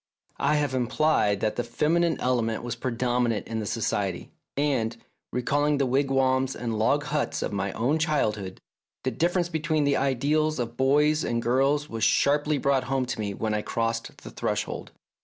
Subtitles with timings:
[0.39, 4.97] I have implied that the feminine element was predominant in the Society, and,
[5.31, 8.59] recalling the wigwams and log huts of my own childhood,
[9.03, 13.19] the differ ence between the ideals of boys and girls was sharply brought home to
[13.19, 14.91] me when I crossed the threshold.